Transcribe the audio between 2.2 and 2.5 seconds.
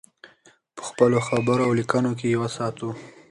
یې